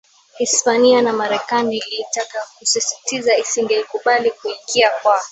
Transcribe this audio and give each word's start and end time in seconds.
Hispania 0.37 1.01
na 1.01 1.13
Marekani 1.13 1.77
ilitaka 1.91 2.37
kusisitiza 2.59 3.37
isingekubali 3.37 4.31
kuingia 4.31 4.89
kwa 5.03 5.19